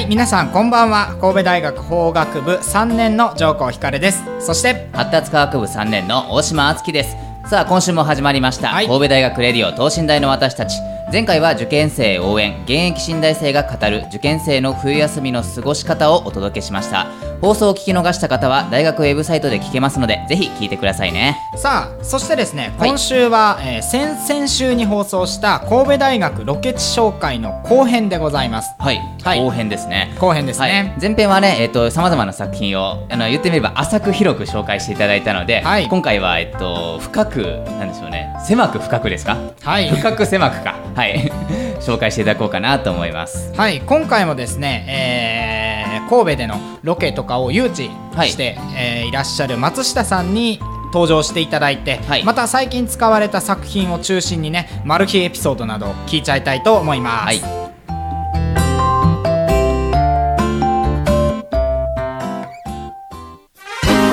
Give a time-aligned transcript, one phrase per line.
[0.00, 1.18] はい皆さんこんばんは。
[1.20, 4.24] 神戸大学法学部3年の上皇光です。
[4.40, 7.18] そして発達科学部3年の大島敦樹です。
[7.50, 8.86] さあ今週も始まりました、はい。
[8.86, 10.74] 神戸大学レディオ等身大の私たち
[11.12, 17.08] 前回は受験生応援現役新大生が語る受験生の冬休みの過ごし方をお届けしました。
[17.40, 21.36] 放送を聞き逃した方は大学ウェブサイトで聞けますのでぜひ聞いてくださいね。
[21.56, 28.72] さあそしてですねはい今週は、えー先々週に放送した神戸大学ロケ地紹介の後編でございます。
[28.78, 29.40] はい、はい。
[29.40, 30.14] 後編ですね。
[30.20, 35.88] 後編ですね、はい、前編はね、えっと、さまざまな作品をあの言ってみれば浅く広く紹介していただいたので、はい。
[35.88, 37.40] 今回は、えっと、深く
[37.80, 38.32] なんでしょうね。
[38.46, 39.38] 狭く深くですか？
[39.62, 39.90] はい。
[39.90, 41.32] 深く狭くかはい。
[41.80, 43.52] 紹介していただこうかなと思います。
[43.56, 47.88] はい、今回もですね、えー神戸でのロケとかを誘致
[48.26, 48.76] して、い。
[48.76, 50.60] えーいらっしゃる松下さんに
[50.92, 52.24] 登場していただいて、はい。
[52.24, 57.26] また最近使われた作品を中心にねマル秘エピソードなどを聞いちゃいたいと思います。
[57.26, 57.40] はい。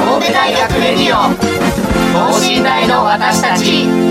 [0.06, 1.34] 神戸大学レディオ
[2.14, 4.07] 等身大の私たち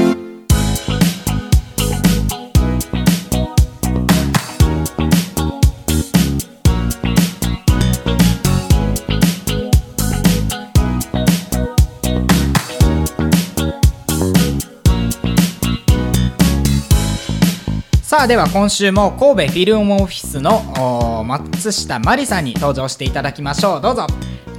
[18.16, 24.08] さあでは今週も神戸フィルムオフィスの松下真理さんに登場していただきましょうどうぞよ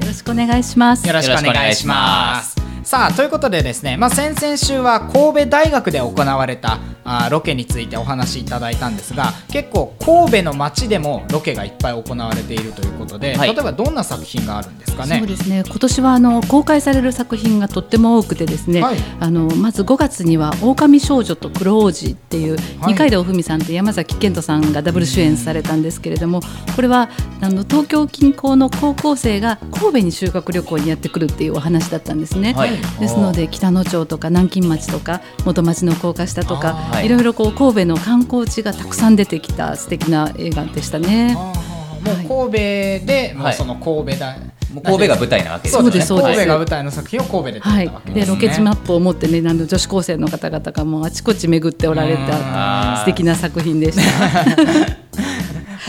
[0.06, 1.08] ろしくお願いします。
[1.08, 2.56] よろしくお願いします。
[2.84, 6.78] さあということでですね、まあ、先々週は神戸大学で行われた
[7.10, 15.20] あーロケについてお話しいただいたんですが結構神戸の街でもロケがいっぱい行われているということで、はい例えばどんな作品があるんですかね？
[15.20, 15.64] そうですね。
[15.66, 18.82] 今年はあの公開される作品がとっても多くてですね。
[18.82, 26.42] はいあのまず5月には狼少女と黒王子っていうはい二階堂ふみさんと山崎賢人さんがダブル主演されたんですけれども、
[26.76, 27.10] これは
[27.42, 32.54] あの東京近郊の高校生が神戸に修学旅行にやってくるっていうお話だったんですね。
[32.54, 37.06] はいですので北野町とか南京町とか元町の高架下とか、はい。
[37.06, 41.34] いろいろこう神戸の観光地がたくさん出てきた素敵な映画でしたね。
[41.34, 41.54] も
[42.14, 44.40] う神戸で、もうその神戸大、
[44.74, 46.06] もう神戸が舞台なわけですそうですね。
[46.06, 53.00] そうですそうです神戸が舞台の作品を神戸で撮はいったわけ、ですね、でロケ地マップを持ってねあの女子高生の方々がもうあちこち巡っておられあたー。
[53.00, 54.04] 素敵な作品でした。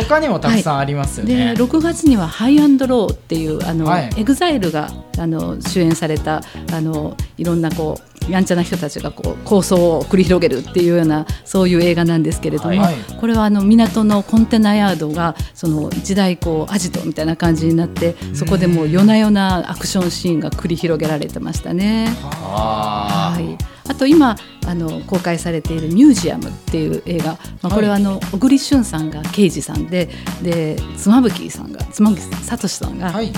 [0.04, 4.10] 他にもたくさんありますよね、で6月には「ハイアンドロー」っていうあの、はい。
[4.16, 6.42] EXILE があの主演された
[6.72, 7.98] あのいろんなこ
[8.28, 12.94] うやんちゃな人たちがこう抗争を繰り広げるっていうようなそういう映画なんですけれども、はい。
[13.18, 22.14] これはあの港のコンテナヤードがその時代こうアジトみたいな感じになってそこでもう夜な夜なアクションシーンが繰り広げられてましたね。
[22.22, 23.58] あはい、
[23.88, 30.08] あと今あの公開されている「ミュージアム」っていう映画、まあ、これはあの、小栗旬さんが刑事さんで
[30.42, 33.32] で妻夫木さんが妻夫木聡さんがはい。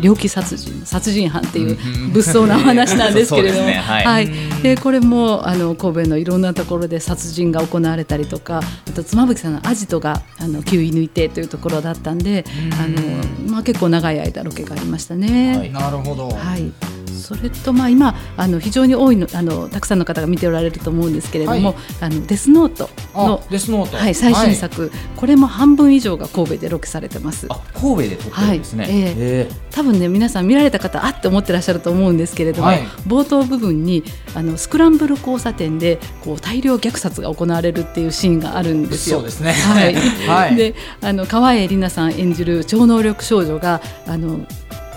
[0.00, 1.76] 猟奇殺人殺人犯っていう
[2.12, 3.74] 物騒なお話なんですけれども、ね。
[3.74, 4.04] はい。
[4.04, 4.30] はい、
[4.62, 12.44] でこれもあの神戸のいろんなところで殺人が行われたりとかあと妻夫木さんのアジトがあの吸い抜いてというところだったんで
[12.80, 15.58] あの、まあ、結構長い間ロケがありましたね。
[15.58, 15.70] はい。
[15.70, 16.72] なるほど、はい、
[17.22, 21.76] それとまあ今あの非常に多いのあのたくさんの方が見ておられると思うんですけれども、はい。
[22.00, 23.96] あのデスノートのあデスノート。
[23.96, 27.46] はい、最新作、これも半分以上が神戸でロケされてます。
[27.48, 28.92] あ神戸で撮ってるんですね、はい。
[28.92, 29.48] ええ。
[29.70, 32.80] 多分ね皆さん見られた方あって思ってらっしゃると思うんですけれども、はい。
[33.06, 34.02] 冒頭部分に
[34.34, 39.18] あのスクランブル交差点でこう大量虐殺が行われるっていうシーンがあるんですよ。
[39.18, 39.52] そうですね。
[39.52, 39.94] はい。
[40.26, 40.56] はい。
[40.56, 44.40] であの川栄李奈さん演じる超能力少女があの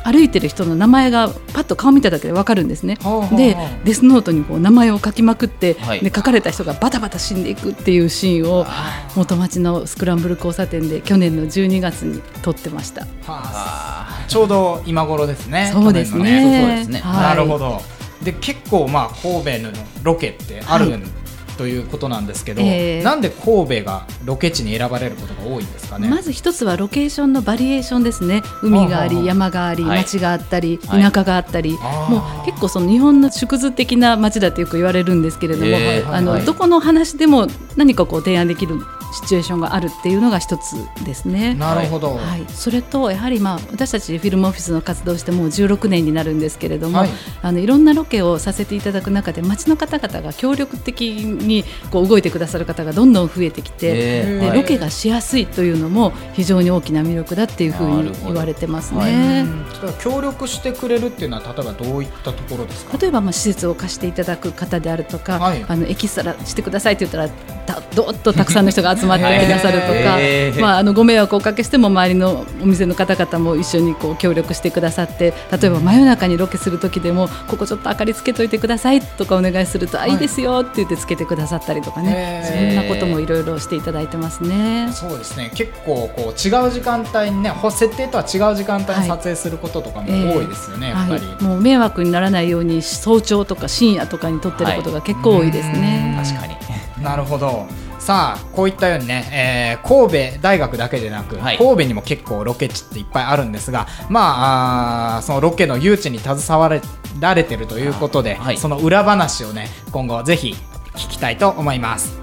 [0.05, 2.97] 歩いてる人の名前がパッと顔見ただけで分かるんですね。
[3.01, 6.01] はあはあでデスノートにこう名前を書きまくって、はい。
[6.01, 8.67] で書かれた人がバタバタ死んでいくっていうシーンを
[9.15, 13.01] 元町のスクランブル交差点で去年の12月に撮ってました。
[13.01, 14.25] はあ。
[14.27, 15.71] ちょうど今頃ですね。
[15.73, 16.59] そうですね。
[16.61, 16.99] そうですね。
[16.99, 17.35] はい。
[17.35, 17.81] なるほど。
[18.23, 19.71] で結構まあ神戸の
[20.03, 21.24] ロケってあるん
[21.57, 26.07] ということなんですけど、えーなんで神戸がロケ地に選ばれることが多いんですかね？
[26.09, 28.41] まず一つはロケーションのバリエーションですね。
[28.61, 29.99] 海があり山がありはい。
[30.03, 31.01] 町があったりはい。
[31.03, 31.77] 田舎があったり。
[31.81, 32.11] あー。
[32.11, 36.45] もう結構その日本の縮図的な町だとよく言われるんですけれどもえーあのはい。
[36.45, 38.75] どこの話でも何かこう提案できる
[39.15, 40.75] シチュエーションがあるっていうのが一つ
[41.05, 41.55] ですね。
[41.55, 47.09] なるほど、はい、それとやはり、まあ、私たちフィルムオフィスの活動してもう16年になるんですけれども、はい。
[47.09, 54.39] い、あのいろんなロケをさせていただく中で町の方々が協力的にこう動いてくださる方がどんどん増えてきて、でえ。
[54.39, 54.57] ーはい。
[54.57, 59.11] ロケがしやすいというのも非常に大きな魅力だっていうふうに言われてますはい。
[59.11, 59.43] ね。
[59.81, 62.97] は協力してくれるっていうのは例えばどういったところですか？
[62.97, 65.65] 例えばまあ施設を貸していただく方であるとか、はい。
[65.67, 67.29] あのエキストラしてくださいって言ったら
[67.65, 70.61] だどっとたくさんの人が集まってくださるとか、へー。
[70.61, 82.41] まあ、あのご迷惑をおかけしても周りのお店の方々も一緒にこう協力してくださって例えば真夜中にロケする時でもここちょっと明かりつけといてくださいとかお願いすると、あはいいいですよって言ってつけてくださったりとかね。
[82.43, 84.89] へそーんなこともいろいろしていただいてますね。
[84.91, 85.51] そうですね。
[85.53, 96.15] 結構こう違う時間帯にねほ設定とは違う時間帯に撮影することとかも多いですよね、やっぱり、はい、もう迷惑にならないように早朝とか深夜とかに撮ってることが結構多いですね。
[96.17, 96.55] 確かに。
[97.03, 97.67] なるほど
[98.05, 101.57] さあこういったようにね、えー神戸大学だけでなく、はい。
[101.57, 106.81] 神戸にも結構ロケ地っていっぱいあるんですがまあそのロケの誘致に携われ
[107.19, 108.57] られてるということで、はい。
[108.57, 110.55] その裏話をね今後ぜひ
[110.93, 112.21] 聞きたいと思います。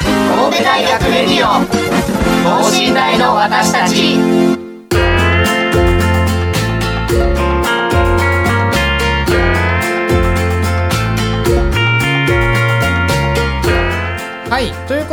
[0.00, 1.64] 神戸大学レディオ
[2.44, 4.69] 等身大の私たち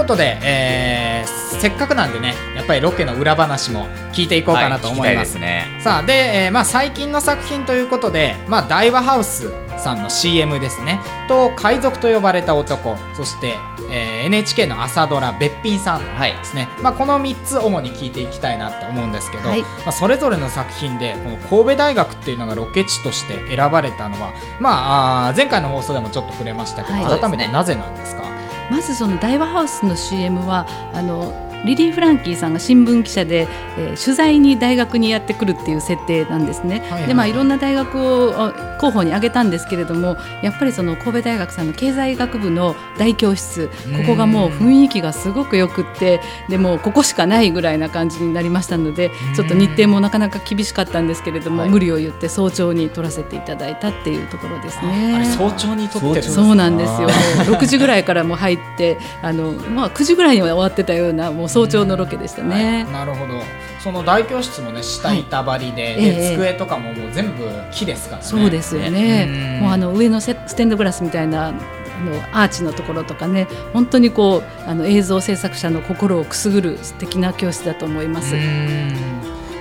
[0.07, 5.79] ことで、えーせっかくなんでねやっぱりロケの裏話も聞いていこうかなと思います,、は聞きたですね。
[5.81, 10.99] さあで、えーまあ、最近の作品ということで、まあ、大和ハウスさんの CM ですね。
[11.27, 12.95] と海賊と呼ばれた男。
[13.15, 13.55] そして、
[13.89, 16.33] えー NHK の朝ドラ「べっぴんさん」はい。
[16.33, 19.61] ですね、まあ、この3つ主に聞いていきたいなと思うんですけど、はい。
[19.61, 27.19] まあ、それぞれの作品でこの神戸大学っていうのがロケ地として選ばれたのは、まあ、あー前回の放送でもちょっと触れましたけど、はい。
[27.19, 28.23] 改めてなぜなんですか？
[28.69, 36.79] まずその大和ハウスの CM はあのリリー・フランキーさんが新聞記者で、えー取材に大学にやってくるっていう設定なんですね。
[36.81, 43.73] はいはいでまあいろんな大学をあ候補に挙げたんですけれどもやっぱりその神戸大学さんの経済学部の大教室こ
[44.05, 55.23] こがもう雰囲気がすごくよくってでもうここしかないぐらいな感じになりましたのでちょっと日程もなかなか厳しかったんですけれども、はい無理を言って早朝に撮らせていただいたっていうところですね。
[55.37, 57.01] 早朝に撮ってそうなんですよ。
[57.01, 62.85] もあう6時ぐらいからもう入って、あのまあ9時ぐらいには終わってたようなもう早朝のロケでしたね。
[62.91, 63.41] なるほど。
[63.79, 68.27] その大教室もね下板張りで,、はいでええ机とかももう全部木ですからね。
[68.27, 68.93] そうですようん。
[68.93, 69.59] ね。
[69.61, 71.47] もうあの上のセステンドグラスみたいな。
[71.49, 71.51] あ
[71.99, 78.35] のアーチのところとかね本当にこうあの映像制作者の心をくすぐる素敵な教室だと思います。
[78.35, 78.93] うん。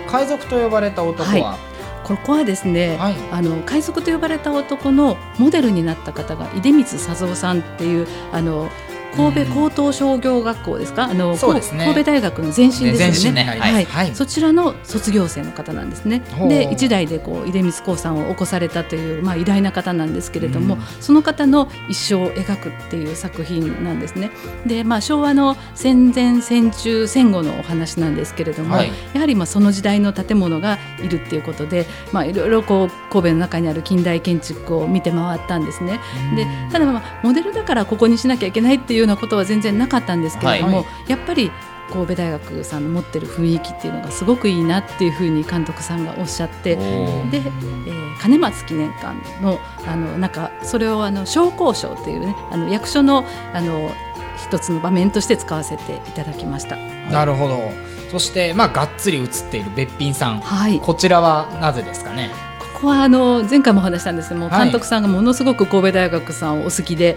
[0.07, 1.57] 海賊と呼ばれた男は、
[2.05, 3.15] ここはですね、はい。
[3.33, 8.69] あの海賊と呼ばれた男のモデルになった方が出光佐三さんっていうあの
[9.17, 11.39] 神戸高等商業学校ですか、あのね。
[11.39, 12.99] 神戸大学の前身ですよね。
[12.99, 13.85] 前身になりますはい。
[13.85, 14.15] はい。
[14.15, 16.23] そちらの卒業生の方なんですね。
[16.49, 20.81] で一代でこう出光興産を起こされたというまあ偉大な方なんですけれども、うん。
[21.01, 24.31] その方の一生を描くっていう作品なんですね。
[24.67, 28.93] でまあ昭和の戦前戦中戦後のお話なんですけれども、はい。
[29.15, 36.01] やはりまあその時代の建物がいるっていうことで、まあいろいろこう神戸の中にある近代建築を見て回ったんですね。
[36.35, 41.11] でただまあモデルだからここにしなきゃいけないっていうようなことは全然なかったんですけれども、はい。
[41.11, 41.51] やっぱり
[41.93, 53.91] 神戸大学さんの持ってる雰囲気っていうのがすごくいいなっていうふうに監督さんがおっしゃってで、えー金松記念館のあのなんかそれをあの商工賞というねあの役所のあの
[54.39, 56.77] 一つの場面として使わせていただきました。
[56.77, 57.71] なるほど。
[58.11, 60.41] そしてまあがっつり映っているべっぴんさん。
[60.41, 62.31] はい、こちらはなぜですかね？
[62.77, 64.65] ここはあの前回もお話したんですけども、はい。
[64.65, 67.17] 監督さんがものすごく神戸大学さんをお好きで、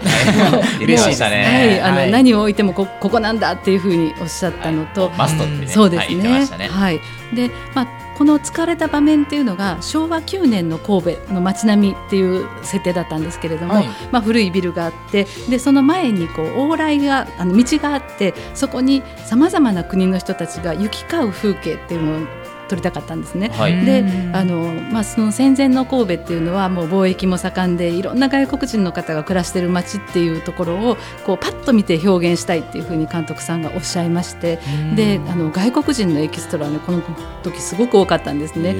[0.80, 2.10] 嬉しいですはい、ねあの、はい。
[2.10, 5.66] 何を置いてもこここなんだっていうふうにおっしゃったのと、マストってね。
[5.66, 6.46] そうですね。
[6.66, 7.00] はい。
[7.34, 13.88] で、まあこの使われた場面っていうのが昭和9年の神戸の街並みっていう設定だったんですけれども、はい。
[14.10, 22.39] まあ古いビルがあって、でその前にこう往来があの道があって、そこにさまざまな国の人たちが行き交う風景っていうの
[22.70, 23.48] 撮りたかったんですね。
[23.48, 23.84] はい。
[23.84, 30.96] であの、まあ、その戦前の神戸っていうのはもう貿易も盛んでいろんな外国人の方が暮らしてる街っていうところを
[31.26, 34.58] こうパッと見て表現したいっていうふうに監督さんがおっしゃいまして
[34.94, 37.02] であの外国人のエキストラはねこの
[37.42, 38.74] 時すごく多かったんですね。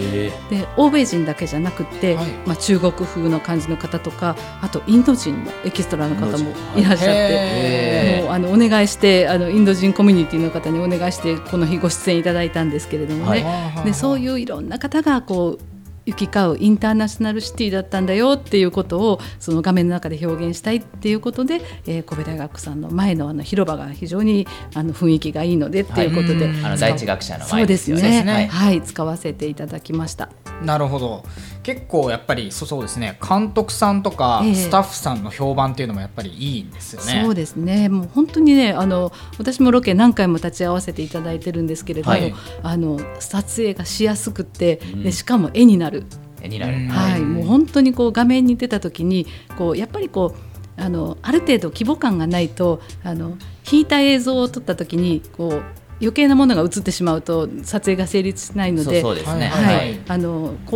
[0.51, 2.27] で欧米人だけじゃなくって、はい。
[2.47, 7.07] まあ、中国風の感じの方とかあとインド人のエキストラの方もいらっしゃって。
[7.07, 15.71] へもうあのお願いしてあのインド人コミュニティの方にお願いしてこの日ご出演いただいたんですけれどもね、はいでそういういろんな方がこう
[16.07, 26.67] 行き交うインターナショナルシティだったんだよっていうことをその画面の中で表現したいっていうことで、えー神戸大学さんの前のあの広場が非常にあの雰囲気がいいのでっていうことで、はいうん。
[26.67, 27.75] あの第一学者のそう前でね。
[27.75, 28.49] ですすよね。
[28.51, 28.83] は、はいい。
[28.83, 30.31] 使わせていただきました。
[30.63, 31.25] なるほど。
[31.63, 33.19] 結構やっぱりそうそうですね。
[33.27, 34.55] 監督さんとかええ。
[34.55, 37.23] スタッフさんの評判っていうのもやっぱりいいんですよね。
[37.25, 37.89] そうですね。
[37.89, 42.35] もう本当にねあの私もロケ何回も立ち会わせていただいてるんですけれども、はい。
[42.63, 46.05] あの撮影がしやすくて、でしかも絵になる、
[46.41, 46.77] 絵になる。
[46.77, 49.27] うんはい、もう本当にこう画面に出た時に
[49.59, 50.51] こうやっぱりこう
[50.81, 53.37] あのある程度規模感がないとあの
[53.71, 55.63] 引いた映像を撮った時にこう
[56.01, 59.03] 余計なものが映ってしまうと撮影が成立しないので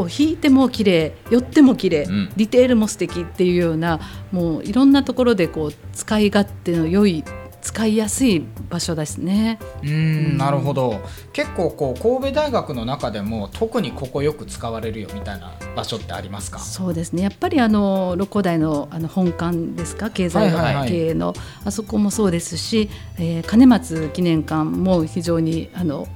[0.08, 2.32] 引いても綺麗寄っても綺麗、うん。
[2.36, 4.00] ディテールも素敵っていうような
[4.32, 7.24] もういろんなところでこう使い勝手の良い
[7.64, 9.58] 使いやすい場所ですね。
[9.82, 10.38] うーん。
[10.38, 11.00] なるほど。
[11.32, 16.58] 結構こう神戸大学の中でも特にここよく使われるよみたいな場所ってありますか？
[16.60, 17.22] そうですね。
[17.22, 20.10] やっぱりあの六甲台のあの本館ですか？
[20.10, 21.32] 経済学系の、
[21.64, 26.06] あそこもそうですし、えー金松記念館も非常にあの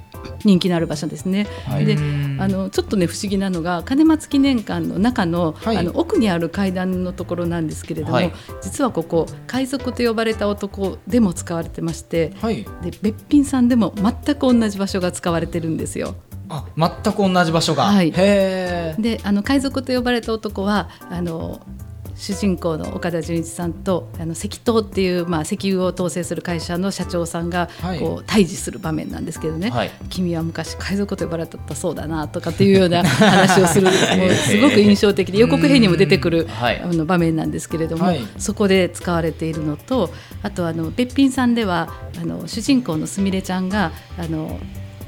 [0.44, 1.46] 人気のある場所ですね。
[1.66, 1.86] はい。
[1.86, 2.36] でうん。
[2.40, 5.76] あのちょっとね不思議なのが金松記念館の中の,、はい。
[5.76, 8.32] あの奥にある階段のところなんですけれども、はい。
[8.62, 12.64] 実はここ海賊と呼ばれた男でも使われてましてはい。
[12.82, 16.14] でべっぴんさんでも全く同じ場所が使われてるんですよ。
[16.50, 18.10] あ全く同じ場所が、はい。
[18.10, 21.60] であの海賊と呼ばれた男はあの
[22.18, 28.00] 主人公の岡田准一さんとあの石灯っていう、まあ、石油を統制する会社の社長さんがはい。
[28.00, 29.90] こう対峙する場面なんですけどね、はい。
[30.10, 36.80] 君は昔海賊と呼ばれたそうだなとかっていうような話をするもうすごく印象的で予告編にも出てくる はい。
[36.80, 38.20] あの場面なんですけれども、はい。
[38.36, 40.10] そこで使われているのと
[40.42, 41.88] あとあのべっぴんさんでは
[42.20, 44.58] あの主人公のすみれちゃんがあの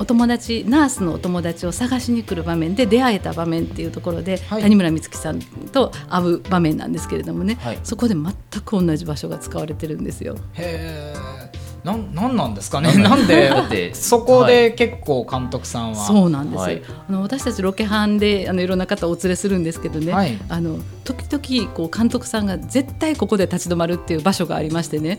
[0.01, 10.37] お友達ナースのお友達を探しに来る場面で出会えた場面っていうところで、はい谷村美月さんと会う場面なんですけれどもね、はいそこで全く同じ場所が使われてるんですよ。
[10.55, 12.93] へえなんなんなんですかね？
[12.95, 13.95] ななんで？
[13.95, 16.83] そこで結構監督さんは、そうなんですよ、はい。
[17.09, 20.39] あの私たちロケハンであのいろんな方をお連れするんですけどね、はい。
[20.49, 25.19] あの時々こう監督さんが絶対ここで立ち止まるっていう場所がありましてね。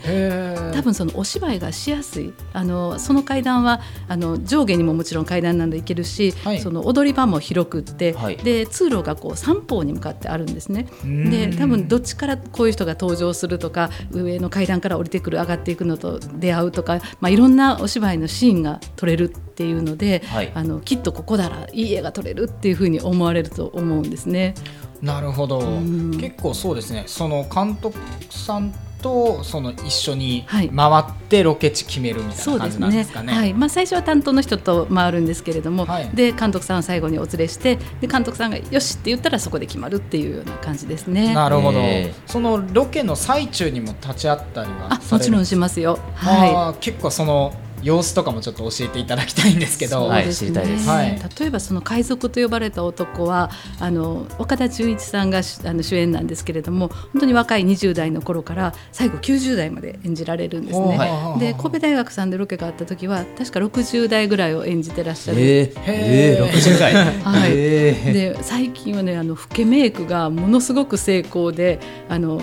[0.74, 2.34] 多分そのお芝居がしやすい。
[2.54, 6.60] あのその階段はあの上下にももちろん階段なんで行けるし、はい。
[6.60, 8.38] その踊り場も広くって、はい。
[8.38, 10.88] で通路がこう三方に向かってあるんですね。
[11.06, 11.30] ん。
[11.32, 20.52] で多分どっちからこういう人が登場するとか上の階段から降りてくる上がっていくのと出会うとか、まあ、いろんなお芝居のシーンが撮れるっていうので、はい。
[20.54, 24.56] あのきっとここならいい絵が撮れるっていうふうに思われると思うんですね。
[25.02, 25.62] なるほど。
[25.62, 26.18] ん。
[26.20, 27.04] 結構そうですね。
[27.08, 27.98] その監督
[28.30, 30.70] さんとその一緒にはい。
[30.70, 33.34] 回ってロケ地決めるみたいそうですな感じなんでねすかね。
[33.34, 33.54] はい。
[33.54, 36.10] まあ、最初は担当の人と回るんですけれども、はい。
[36.14, 41.34] で監督さんを最後にお連れしてで監督さんがよしって言ったらそこで決まるっていうような感じですね。
[41.34, 46.00] なるほど、へそのロケの最中にも立ち会ったりはあもちろんしますよ。
[46.16, 49.88] あはー結構その様子とかもちょっと教えていただきたいんですけい。
[49.88, 50.88] ど、はい知りたいです。
[50.88, 51.20] はい。
[51.40, 60.98] 例えばその海賊と呼ばれた男はあの岡田准一さんがしあの主演なんですけれども本当に若い20代の頃から最後90代まで演じられるんですね。
[60.98, 61.40] はい。
[61.40, 65.40] で神戸大学さんでロケがあった時は確か60代ぐらいを演じてらっしゃる。
[65.42, 66.94] ええーー、60代。
[66.94, 67.52] はい。
[67.54, 68.14] えー。
[68.14, 72.42] で最近はねあの老けメイクがものすごく成功であの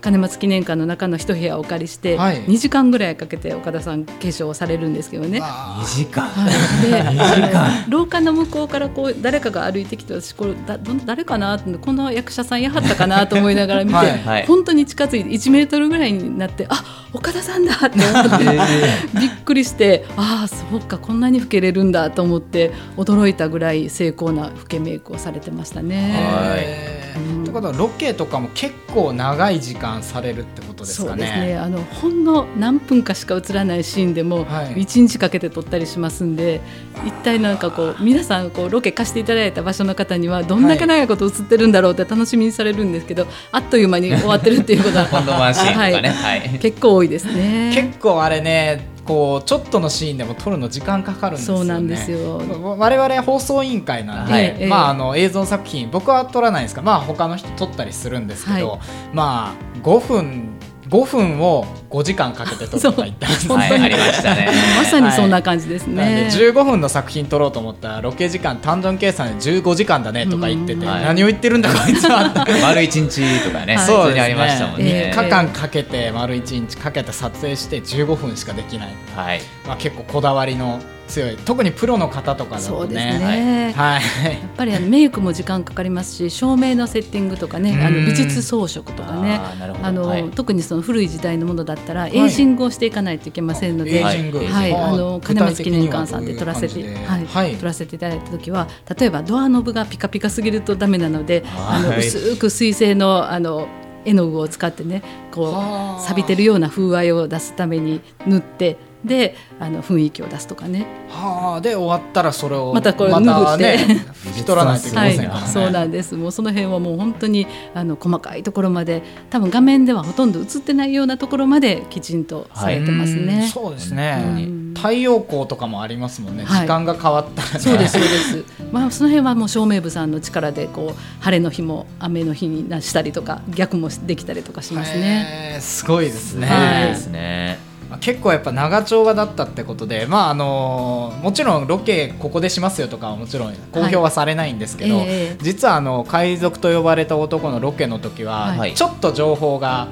[0.00, 2.42] 金松記念館の中の一部屋をお借りして、はい。
[2.44, 5.40] 2時間ぐらいかけて岡田さん化粧をされるんですけどね。
[5.42, 5.82] あ。
[5.84, 6.24] 2時間。
[6.24, 14.18] はい、で 廊下の向こうからこう誰かが歩いてきて私これだどん誰かなってこの役者さんやはったかなと思いながら見て、はい。
[14.18, 14.46] はい。
[14.46, 18.44] 本当に近づいて1メートルぐらいになってあ岡田さんだって思って
[19.18, 25.96] びっくりしてああそうかこんなに老けれるんだと思って驚いたぐらい精巧な老けメイクをされてましたね。
[25.96, 26.58] はい。
[26.60, 31.56] へーってことはロケとかも結構長い時間されるってことですそうかですねね。
[31.56, 36.60] あのほんの何分かしか映らないシーンでもはい1日かけて撮ったりしますんで、
[37.06, 45.08] 一体なんかこう皆さんこうロケ貸していただいた場所の方にはどんだけ長いこと映ってるんだろうって楽しみにされるんですけど、あっという間に終わってるっていうことは。
[46.60, 47.72] 結構多いですね。
[47.74, 51.58] 結構あれねこうちょっとのシーンでも撮るの時間かかるんですよね。
[51.60, 52.42] そうなんですよ。
[52.76, 54.42] 我々放送委員会なんで、はい。
[54.44, 54.66] ええ。
[54.66, 58.80] まああの映像作品僕は撮らないんですが、まあ他の人撮ったりするんですけど、はい。
[59.14, 60.57] まあ5分
[60.88, 63.56] 5分を5時間かけて撮るとか言ってますそう。
[63.58, 64.50] はい、ありましたね。
[64.76, 66.30] まさにそんな感じですなんでね。
[66.32, 70.86] 15分の作品撮ろうと思ったらロケ時間単純計算で15時間だねとか言ってて、うん。
[70.86, 71.04] はい。
[71.04, 73.86] 何を言ってるんだこいつは 丸一日とかね、はい。
[73.86, 75.12] 普通にありましたもんね。
[75.14, 79.40] 3日間かけて丸1日かけて撮影して15分しかできない、はい。
[79.66, 81.36] まあ、結構こだわりの強い。
[81.36, 83.18] 特にプロの方とかだとそうですね。
[83.18, 83.72] ね。
[83.74, 88.00] はい、やっぱりあのメイクも時間かかりますし照明のセッティングとかねあうん。
[88.00, 89.40] の美術装飾とかね。
[89.42, 89.86] あーなるほど。
[89.86, 90.30] あの、はい。
[90.30, 97.56] 特にその古い時代のものだったらエイジングをしていかないといけませんので、はい、はあの金松記念館さんで撮らせて、はい。
[97.56, 103.68] 撮らせていただいた時は例えばドアノブがピカピカすぎるとダメなので、あのはい薄く水性のあの
[104.04, 106.02] 絵の具を使ってねこはあ。
[106.02, 110.86] う錆びてるような風合いを出すために塗ってであの雰囲気を出すとかね。
[111.08, 116.16] はあで終わったらそれをまたこれまたね拭って拭き取らないといけまはいせんからね、、そうなんです。
[116.16, 123.50] もうその辺はもう本当にあの細かいところまで、多分画面ではほとんど映ってないようなところまできちんとされてますうんね。
[123.52, 128.44] そうですねうん太陽光とかもありますもんね、はい時間が変わったらねそうですそうです。
[128.72, 135.58] まあその辺はもう照明部さんの力でこう晴れの日も雨の日になしたりとか逆もできたりとかしますね。
[135.60, 137.67] すごいですね、はいですね。
[137.88, 145.06] まあ結構やっぱ長丁場だったってことで、まああのもちろんロケここでしますよとかはもちろん公表はされないんですけど、はい。
[145.08, 145.36] ええ。
[145.40, 148.74] 実はあの海賊と呼ばれた男のロケの時は、はい。
[148.74, 149.88] ちょっと情報が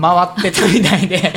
[0.00, 1.32] 回ってたみたいでね。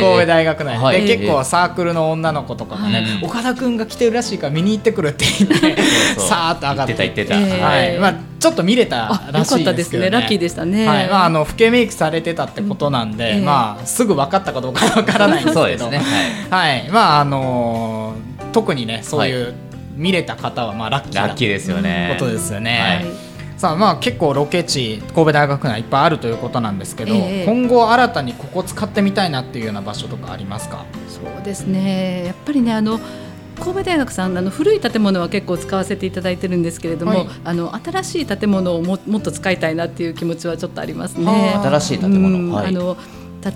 [0.00, 1.06] 神戸大学内で、はい。
[1.06, 3.24] 結構サークルの女の子とかもね、はい。
[3.24, 5.82] 岡田君が来てるらしいから見に行ってくるって言って
[6.20, 6.94] さーっと上がって。
[6.94, 7.66] 言ってた言ってた。
[7.66, 7.98] はい。
[7.98, 10.10] まあ、ちょっと見れたあ、らしいですけど、ね、ですね。
[10.10, 10.86] ラッキーでしたね。
[10.86, 11.08] はい。
[11.08, 13.38] まあ、あの老けメイクされてたってことなんで、うん。
[13.38, 13.44] ええ。
[13.44, 15.88] まあ、すぐ分かったかどうかわからないんですけど。
[15.88, 15.98] ね。
[16.50, 16.70] はい。
[16.70, 16.88] はい。
[16.90, 19.54] まああのー特にねそういう、
[19.94, 22.16] 見れた方はまあラッキーなラッキーですよね。
[22.18, 23.04] ことですよね。
[23.04, 23.27] はい
[23.58, 30.86] さあまあ結構ロケ地神戸大学内いっぱいあるということなんですけど、ええ今後新たにここ使ってみたいなっていうような場所とかありますか？
[31.08, 32.24] そうですね。
[32.24, 33.00] やっぱりねあの
[33.58, 41.24] 神戸大学さんあの古い建物は結構使わせていただいてるんですけれども、はいあの新しい建物をももっと使いたいなっていう気持ちはちょっとありますね。
[41.26, 42.54] は新しい建うん物。
[42.54, 42.66] はい。
[42.68, 42.96] あの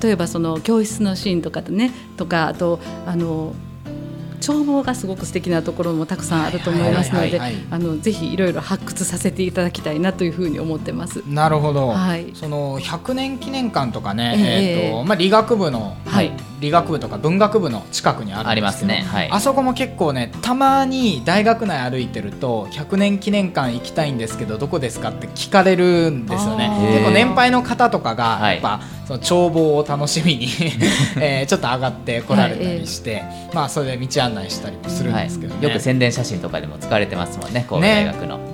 [0.03, 3.55] 例えばその教室のシーンとかでねとかあとあの
[4.47, 11.23] 眺望がすごく素敵なところもたくさんあると思いますのであのぜひいろいろ発掘させていただきたいなというふうに思ってます。
[11.27, 12.33] なるほど、はい。
[12.35, 14.89] その100年記念館とかね、ええ。
[14.89, 19.05] えーとまあ、理学部の、はい理学部とか文学部の近くにあるんですありますね。
[19.07, 19.31] はい。
[19.31, 26.71] あそこも結構ねたまに大学内歩いてると100年記念館行きたいんですけどどこですかって聞かれるんですよね。
[26.93, 28.55] 結構年配の方とかがはい。
[28.55, 30.49] やっぱ、その眺望を楽しみに、
[31.21, 38.52] えーちょっと上がってこられたりして、まあそれで道案内したりもするんですけどね、よく宣伝写真とかでも使われてますもんね、神戸大学の。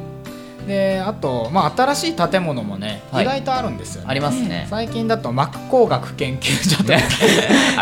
[0.69, 3.25] であと、まあ、新しい建物もね、はい。
[3.25, 4.07] 意外とあるんですよね。
[4.11, 4.67] ありますね。
[4.69, 6.93] 最近だと膜工学研究所と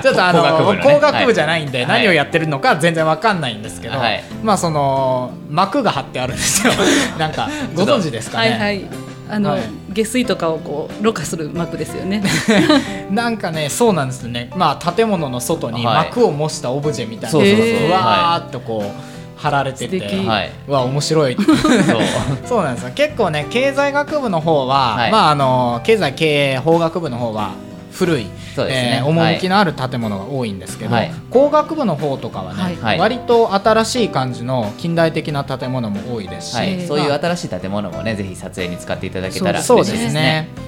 [0.02, 0.94] ちょっとあの工学部のね。
[0.94, 1.86] 工学部じゃないんで、はい。
[1.88, 4.22] 何をやってるのか全然わかんないんですけど、はい。
[4.44, 6.72] まあその膜が張ってあるんですよ。
[7.18, 8.84] なんかご存知ですかね、はいはい。
[9.28, 9.62] あの、はい。
[9.92, 12.22] 下水とかをこうろ過する膜ですよね。
[13.10, 14.50] なんかねそうなんですよね。
[14.54, 15.96] まあ建物の外にはい。
[16.06, 17.30] 膜を模したオブジェみたいな。
[17.30, 20.50] そうのがそうわーっとこう貼られてて、はい。
[20.66, 21.36] うわ面白い。
[21.36, 21.46] そう。
[22.46, 22.90] そうなんですよ。
[22.94, 25.12] 結構ね経済学部の方は、はい。
[25.12, 27.50] まああの経済経営法学部の方は
[27.92, 28.30] 古い、ね。
[28.58, 31.12] えー趣のある建物が多いんですけど、はい。
[31.30, 32.76] 工学部の方とかはね、はい。
[32.76, 36.88] はい割と新しい感じの近代的な建物も多いですし、はい、えー。
[36.88, 40.20] そういう新しい建物もね、ぜひ撮影に使っていただけたらそうで嬉しいですすね。
[40.22, 40.66] ね。。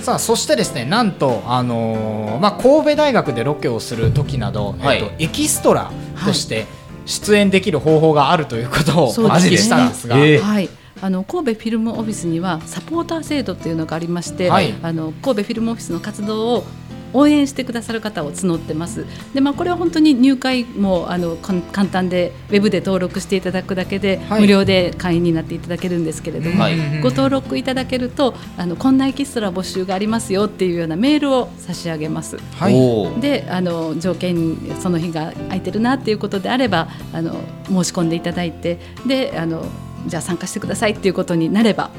[0.00, 5.90] さあそしてですねなんと、あのーまあ、神戸大学でロケをする時など、はいえっとエキストラ
[6.24, 6.66] として
[7.06, 10.68] 出演できる方法があるということをお聞きしたんですが、はい。
[11.02, 14.74] あの神戸フィルムオフィスにはサポーター制度っていうのがありまして、はい。
[14.82, 16.64] あの神戸フィルムオフィスの活動を
[17.12, 19.06] 応援してくださる方を募ってます。
[19.34, 32.38] で、まあこれは本当に入会もあの簡単でウェブで登録していただくだけで、はい無料で会員になっていただけるんですけれども、はいご登録いただけるとあのこんなエキストラ募集がありますよっていうようなメールを差し上げます。
[32.56, 39.64] はいであの条件その日が空いてるなっていうことであればあの申し込んでいただいてであの
[40.06, 41.90] じゃあ参加してくださいっていうことになれば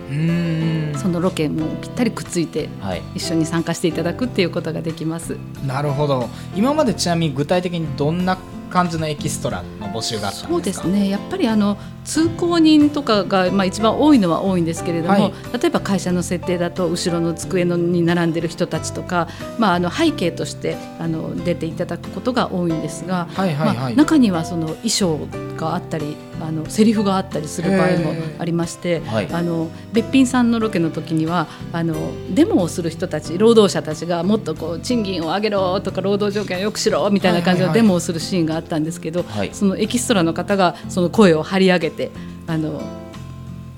[0.97, 3.01] そのロケもぴったりくっついてはい。
[3.15, 5.37] 一緒に参加していただくっていうことができます。
[5.65, 6.29] なるほど。
[6.55, 8.37] 今までちなみに具体的にどんな
[8.69, 11.09] 感じのエキストラの募集がそうですね。
[11.09, 15.33] やっぱりあの通行人とかが、まあ、一番多いのは多いんですけれども、はい。
[15.59, 19.27] 例えば会社の設定だと後ろの机のに並んでる人たちとか、
[19.59, 23.75] まあ、あの背景としてあの出ていただくことが多いんですが、はいはいはい。
[23.77, 25.19] まあ、中にはその衣装
[25.57, 29.27] があったりあのセリフがあったりする場合もありまして、はい。
[29.31, 31.95] あのべっぴんさんのロケの時にはあの
[32.33, 39.53] デモをする人たち労働者たちがもっとこう賃金を上げろとか労働条件を良くしろみたいな感じのデモをするシーンがあったんですけど、はい。
[39.53, 42.11] そのエキストラの方がその声を張り上げて
[42.47, 42.81] あの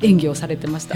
[0.01, 0.95] 演技をされてました。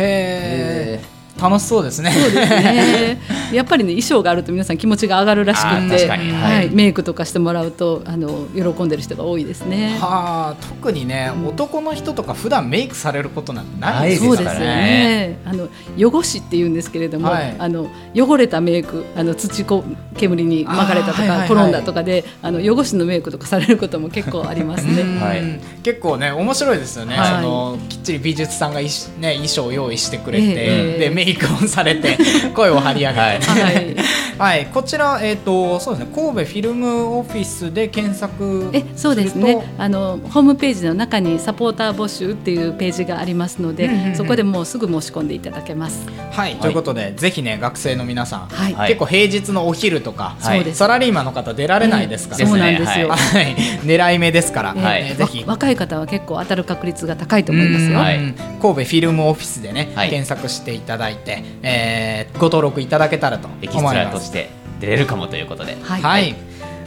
[1.40, 2.12] 楽しそうですね。
[2.12, 3.22] そうですね。
[3.52, 6.32] やっぱりね衣装があると皆さん気持ちが上がるらしくて、確かに。
[6.32, 6.68] ははい。
[6.68, 9.98] い、メイクとかしてもらうとあの喜んでる人が多いですね。
[10.00, 14.76] はあ特にね、男の人とか普段メイクされることなんてないですそうですよからね。
[14.76, 15.40] ね。
[15.46, 17.56] あの汚しって言うんですけれども、はい。
[17.58, 19.84] あの汚れたメイク、あの土こ
[20.16, 21.52] 煙に巻かれたとか、あーはいはいはい。
[21.52, 25.02] 転んだとかで、あの汚しのメイクとかされることも結構ありますね。
[25.02, 25.20] うん。
[25.20, 25.42] はい。
[25.84, 27.42] 結構ね面白いですよね、はい。
[27.44, 31.00] そのきっちり美術さんがいし、ね、衣装を用意してくれて、ええ。
[31.00, 32.18] でメイクをされて
[32.56, 33.96] 声を張り上げて、はい。
[34.38, 34.60] はい。
[34.64, 39.74] はい、こちら、えーとそうですね、神戸フィルムオフィスで検索えそうですね。
[39.78, 44.16] あのホームページの中にサポーター募集っていうページがありますので、うんうんうん。
[44.16, 46.08] そこでもうすぐ申し込んでいただけます。
[46.32, 48.74] はい、ということで、ぜひね学生の皆さん、はい。
[48.74, 48.88] はい。
[48.90, 53.10] 結構平日のお昼とか、はいサラリーマンの方出られないですから、そうなんですよ。
[53.10, 55.44] はい、狙い目ですから、えぜひ。
[55.44, 58.00] わ若い方は結構当たる確率が高いと思いますよ。
[58.00, 60.10] 神戸フィルムオフィスでね、はい。
[60.10, 64.27] 検索していただいて、えーご登録いただけたらと思います。
[64.28, 65.78] して出れるかもということで。
[65.82, 66.02] はい。
[66.02, 66.36] はい、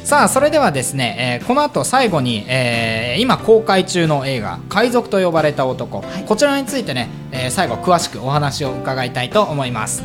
[0.04, 6.24] さあそれではですね、えーこの後最後に、えー今公開中の映画「海賊と呼ばれた男」はい。
[6.24, 10.04] こちらについてね、えー最後詳しくお話を伺いたいと思います。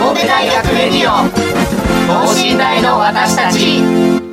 [0.00, 1.28] 神戸大学レディオ
[2.26, 4.29] 等身大の私たち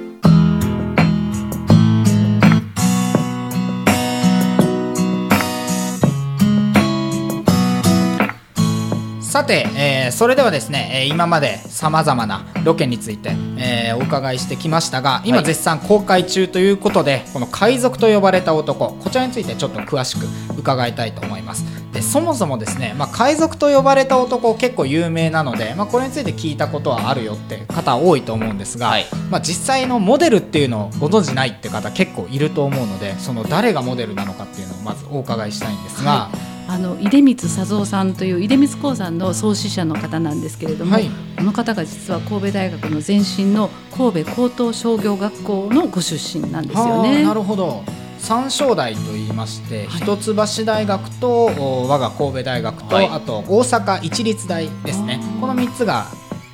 [9.37, 15.45] さて、えーそれではですね、えー今までさまざまなロケについて、えーお伺いしてきましたが今はい。
[15.45, 20.25] 絶賛公開中ということで、この海賊と呼ばれた男こちらについてちょっと詳しく
[20.57, 21.63] 伺いたいと思います。
[21.93, 29.05] でそもそもですね、まあ、海賊と呼ばれた男結構有名なので、まあ、これについて聞いたことはあるよって方多いと思うんですが、はい。
[29.29, 41.09] まあ、実際のモデルっていうのをご存じないって方結構いると思うのでその誰がモデルなのかっていうのをまずお伺いしたいんですが、はあの出光佐三さんという出光興産の創始者の方なんですけれども、はい。
[41.37, 47.23] この方が実は神戸大学の前身の神戸高等商業学校のご出身なんですよはあね。
[47.23, 47.83] なるほど。
[48.19, 53.07] 三正大と言いまして、一橋大学とお我が神戸大学と、はい。
[53.07, 55.21] あと大阪一律大ですね。
[55.39, 56.07] この3つが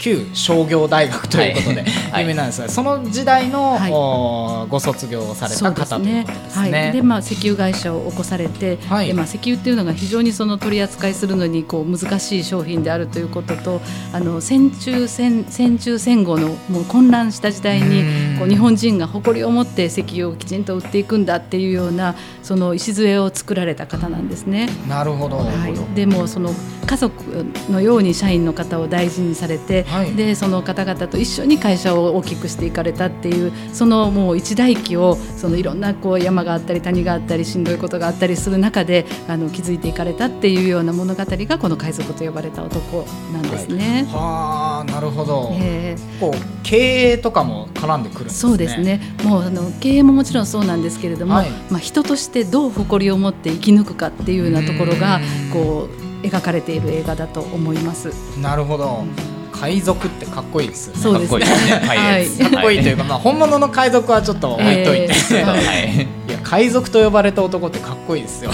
[0.04, 2.24] 旧商業大学ということで、はい。
[2.24, 3.92] 有名なんですが、その時代の、はい。
[3.94, 6.92] おご卒業をされた方というすねことですはい、ね。
[6.92, 9.08] でまあ石油会社を起こされて、はい。
[9.08, 17.90] でまあ石油っていうのが非常にその取り扱いするのにこう難しい商品であるということとあの戦中戦戦中戦後のもう混乱した時代うん。
[18.34, 24.68] にこう日本人が誇りを持って石油をきちんと売っていくんだっていうようなその礎を作られた方なんですね。
[24.90, 26.54] なるほど、はい、でもその
[26.86, 30.14] 家族のように社員の方を大事にされて、はい。
[30.14, 44.06] でその方々と一緒に会社を大きくしていかれたっていうそのもう一代記をそのいろんなこう山があったり谷があったりしんどいことがあったりする中であの築いていかれたっていうような物語がこの海賊と呼ばれた男なんですね。
[44.12, 48.50] はあなるほど、えーこう経営とかも絡んでくるんですね。
[48.50, 49.02] そうですね。
[49.24, 51.50] もうあの経営ももちろんそうなんですけれども、はい。
[51.70, 55.52] まあ、人としてどう誇りを持って生き抜くかっていうようなところがうん。
[55.52, 58.10] こう描かれている映画だと思います。
[58.40, 59.06] なるほど。
[59.52, 61.02] 海賊ってかっこいいですよね。
[61.02, 61.46] そうですね。
[61.46, 61.98] かっこいいですね。
[61.98, 62.24] はい。
[62.24, 66.02] ですかっこいいというか、まあ、本物の海賊はちょっと置いといて、えーはい。
[66.30, 68.52] いや海賊と呼ばれた男ってかっこいいですよ。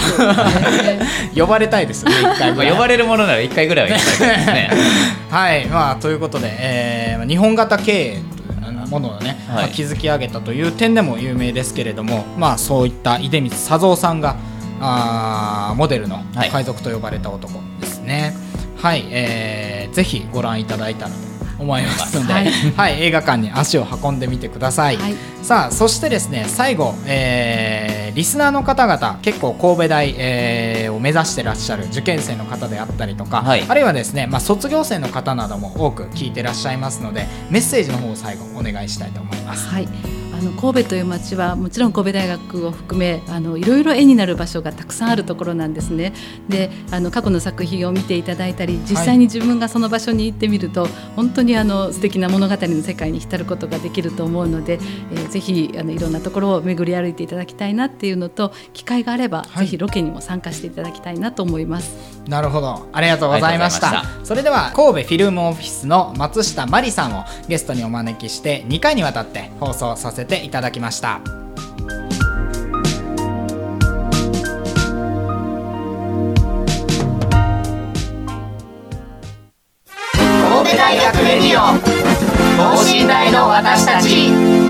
[1.34, 2.52] 呼ばれたいですね一回。
[2.52, 4.70] ぐまあ呼ばれるものなら一回ぐらいは行きたいですね。
[5.30, 5.66] はい。
[5.66, 8.18] まあということで、えー日本型経営
[8.62, 9.56] というものをね、はい。
[9.56, 14.36] まあ築き上げたという点でも有名ですけれどもまあそういった出光佐三さんが
[14.80, 16.50] あーモデルのはい。
[16.50, 18.34] 海賊と呼ばれた男ですね。
[18.76, 21.16] はい、えーぜひご覧いただいたらと
[21.58, 22.40] 思いますので、は
[22.76, 25.14] はいい映画館に足を運んでみてください、はい。
[25.42, 33.64] さあそしてですね最後、えーリスナーの方々結構神戸大、えーを目指してらっしゃる受験生の方であったりとか、はい。
[33.68, 39.68] あるいはですね、まあ、卒業生の方なども多く聞いてらっしゃいますのでメッセージの方を最後お願いしたいと思います。
[39.68, 39.88] はい、
[40.40, 46.12] の神戸という町はもちろん神戸大学を含めあのいろいろ絵になる場所がたくさんあるところなんですね。
[46.48, 54.74] であの過去の作品を見ていただいたり実際に自分がその場所に行ってみると、本当にあの素敵な物語の世界に浸ることができると思うので、
[55.12, 59.66] えー、ぜひあのいろんなところを巡り歩いていただきたいなっていうのと機会があれば、はい。
[59.66, 62.20] ぜひロケにも参加していただきたいなと思います。
[62.28, 62.88] なるほど。
[62.92, 64.04] ありがとうございました。
[64.24, 71.20] それでは神戸フィルムオフィスの松下真理さんをゲストにお招きして2回にわたって放送させていただきました。
[80.48, 81.62] 神戸大学レディオ
[82.56, 84.69] 等身大の私たち。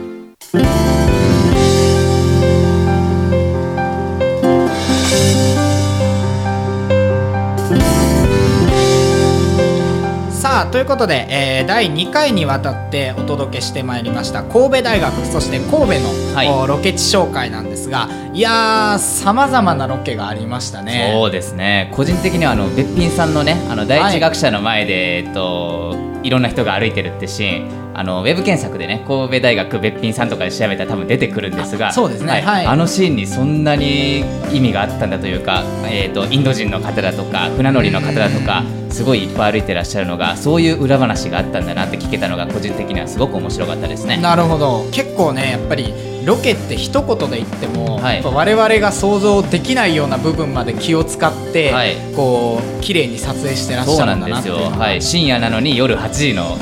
[10.70, 16.48] ということで、えー第2回にわたってお届けしてまいりました神戸大学そして神戸の、はい。
[16.48, 21.12] おロケ地紹介なんですがいやーさまざまなロケがありましたね。
[21.12, 21.90] そうですね。
[21.94, 27.80] 個人的にはあのべっぴんさんのねあの第一学者の前で、えっといろんな人が歩いてるってシーン。
[27.92, 32.30] あのウェブ検索でね神戸大学べっぴんさんとかで調べたら多分出てくるんですがあそうですね。
[32.30, 32.42] はい。
[32.42, 32.66] はい。
[32.66, 34.20] あのシーンにそんなに
[34.52, 44.16] 意味があったんだというか、えっとインド人の方だとか船乗りの方だとかすごいいっぱい歩いてらっしゃるのがそういう裏話があったんだなって聞けたのが個人的にはすごく面白かったですね。
[44.16, 44.88] なるほど。
[44.92, 45.92] 結構ねやっぱり
[46.24, 48.22] ロケって一言で言っても、はい。
[48.22, 51.96] 我々が想像できないような部分まで気を使って、はい。
[52.14, 54.78] こう綺麗に撮影してらっしゃるんだなっていう。
[54.78, 56.56] はい、深夜なのに夜8時の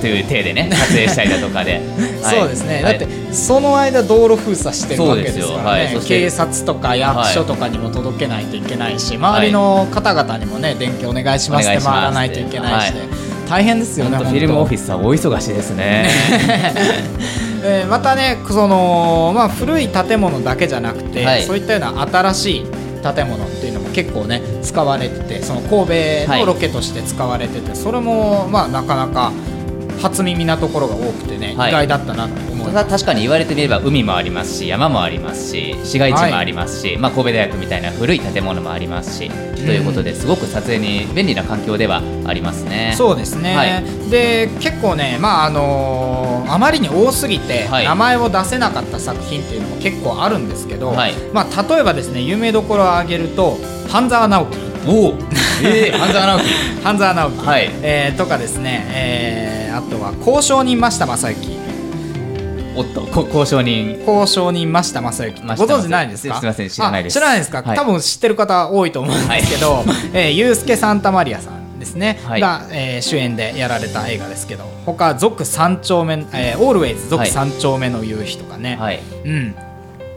[0.00, 1.80] という体でね 撮影したりだとかで、
[2.22, 2.38] はい。
[2.38, 2.98] そうですね、はい。
[2.98, 5.96] だってその間道路封鎖してるわけですからはい。
[6.04, 12.92] 警察とか役所とかにも届けないといけないし、周りの方々にもね電気お願いしますって回らないといけないし、はい。
[13.48, 16.10] 大変ですよねフィルムオフィス、スは大忙しですね。
[17.68, 21.42] えーまたねその、まあ、古い建物だけじゃなくて、はい。
[21.42, 22.64] そういったような新しい
[23.02, 29.32] 建物っていうのも結構ね使われててその神戸のロケとして使われてて、それもまあなかなか
[30.00, 31.70] 初耳なところが多くてね、はい。
[31.70, 42.94] 意外だったなと思います確かに言われてみれば海もありますし山もありますし市街地もありますし、まあ、神戸大学みたいな古い建物もありますし、ということですごく撮影に便利な環境ではありますね。
[42.96, 44.10] そうですね、はい。
[44.10, 47.84] で結構ね、まああのーあまりに多すぎてはい。
[47.84, 51.12] 名前を出せなかった作品っていうのも結構あるんですけど、はい。
[51.32, 55.14] まあ、例えばですね有名どころを挙げると半沢直樹おお、
[55.64, 56.44] えー、半沢直樹。
[56.84, 57.70] 半沢直樹、はい。
[57.82, 61.58] えーとかですね、えーあとは交渉人増田正幸。
[62.76, 63.98] おっと、こ交渉人。
[64.06, 65.42] 交渉人増田正幸。
[65.56, 66.38] ご存知ないですか？
[66.40, 67.12] すいません知らないです。
[67.18, 67.76] あ知らないですか、はい。
[67.76, 72.40] 多分知ってる方多いと思うんですけど、 えー、ユースケ・サンタマリアさんですね、はい。
[72.40, 77.30] が、えー主演でやられた映画ですけど他続三丁目、えー、オールウェイズ続はい。
[77.30, 79.00] 三丁目の夕日とかね、はい。
[79.24, 79.54] うん、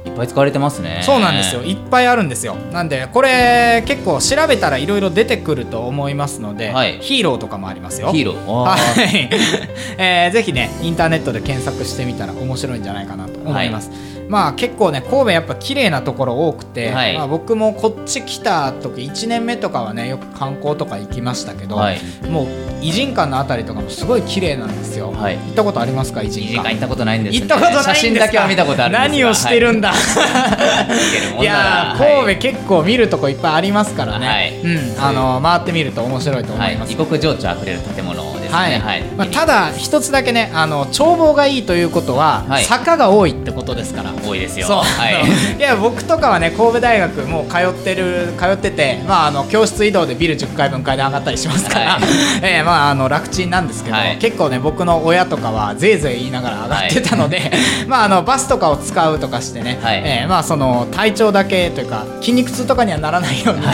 [0.05, 1.01] いっぱい使われてますね。
[1.03, 1.61] そうなんですよ。
[1.61, 2.55] いっぱいあるんですよ。
[2.71, 6.99] なんでこれ結構調べたらいろいろ出てくると思いますので、はい。
[6.99, 8.11] ヒーローとかもありますよ。
[8.11, 8.45] ヒーロー。
[8.45, 9.29] はい、
[9.97, 13.91] えーぜひねインターネットで検索してみたら面白いんじゃないかなと思います、
[14.29, 17.17] まあ結構ね神戸やっぱ綺麗なところ多くて、はい。
[17.17, 21.99] まあ、僕もこっち来た時1年目とかはねよく観光とか行きましたけど、はい。
[22.29, 22.47] もう
[22.81, 25.37] 偉人館のあたりとかもすごい綺麗なんですよ、はい。
[25.37, 26.63] 行ったことありますか偉人館？
[26.63, 27.47] 間行ったことないんですよね。
[27.49, 27.95] 行ったことないんですか？
[27.95, 34.61] 写真だけは見たことある何をしてるんだ、はいいやー神戸結構見るとこいっぱいありますからね、はい。
[34.61, 38.59] うん、あの回ってみると面白いと思はいい、ます、異国情緒あふれる建物ですね。
[38.59, 38.79] はい。
[38.81, 39.03] はい。
[39.17, 42.63] まあ、ただ一つだけねあの眺望がいいということは、はい。
[42.63, 44.11] 坂が多いってことですから。
[44.13, 44.67] 多いですよ。
[44.67, 45.57] そう、はい。
[45.57, 52.03] い、や僕とかはね神戸大学もう通ってる通ってて、まあ、あの教室移動でビル10階分階で上がったりしますから、はい。
[52.43, 54.17] えーまあ、あの楽ちんなんですけど、はい。
[54.17, 57.51] 結構ね僕の親とかはぜいぜい言いながら上がってたので、
[57.87, 60.01] まあ、あのバスとかを使うとかしてね、はい。
[60.03, 63.73] えーまあ、その体調だけというか筋肉痛とかにはならないように、は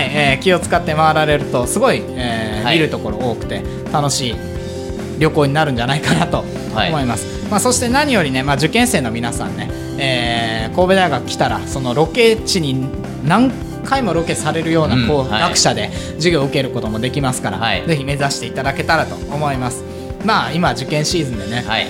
[0.00, 0.10] い。
[0.10, 2.76] えー気を使って回られるとすごい、えーはい。
[2.76, 4.34] 見るところ多くて楽しい
[5.18, 6.44] 旅行になるんじゃないかなと
[6.74, 6.88] はい。
[6.88, 12.86] 思います、まあ、そして何よりね、まあ、受験生の皆さんね、えー神戸大学来たらそのロケ地に
[13.28, 13.50] 何
[13.84, 17.86] 回もロケされるようなこう、学者で授業を受けることもできますから、はい。
[17.86, 19.84] ぜひ目指していただけたらと思います。
[20.24, 21.86] まあ今受験シーズンでね、はい。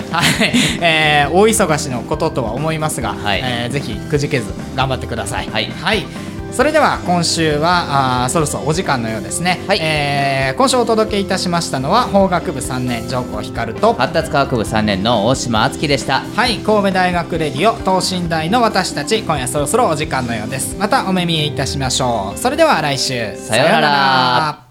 [0.81, 3.41] えー大忙しのこととは思いますが、はい。
[3.41, 5.47] えーぜひくじけず頑張ってください。
[5.47, 5.71] はい
[6.53, 9.79] それでは今週はあーそろそろお時間のようですね、はい。
[9.81, 16.19] えー今週お届けいたしましたのは法学部3年上皇光と発達科学部3年の大島敦樹でした。
[16.19, 20.77] はい神戸大学レディオ等身大の私たち今夜そろそろお時間のようです。
[20.77, 22.37] またお目見えいたしましょう。
[22.37, 23.35] それでは来週。
[23.35, 24.62] さようなら